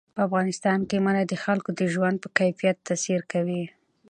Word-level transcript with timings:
په 0.15 0.21
افغانستان 0.27 0.79
کې 0.89 0.97
منی 1.05 1.23
د 1.27 1.33
خلکو 1.43 1.69
د 1.79 1.81
ژوند 1.93 2.15
په 2.23 2.29
کیفیت 2.37 2.77
تاثیر 2.87 3.21
کوي. 3.31 3.63